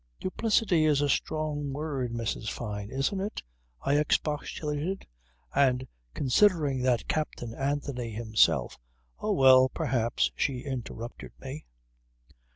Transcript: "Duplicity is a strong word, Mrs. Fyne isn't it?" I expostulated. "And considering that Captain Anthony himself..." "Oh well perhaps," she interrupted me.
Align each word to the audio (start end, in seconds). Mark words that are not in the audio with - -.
"Duplicity 0.19 0.85
is 0.85 1.01
a 1.01 1.09
strong 1.09 1.71
word, 1.73 2.11
Mrs. 2.11 2.49
Fyne 2.49 2.89
isn't 2.89 3.21
it?" 3.21 3.43
I 3.81 3.99
expostulated. 3.99 5.05
"And 5.53 5.87
considering 6.15 6.81
that 6.81 7.07
Captain 7.07 7.53
Anthony 7.53 8.09
himself..." 8.09 8.79
"Oh 9.21 9.33
well 9.33 9.69
perhaps," 9.69 10.31
she 10.35 10.61
interrupted 10.61 11.33
me. 11.39 11.65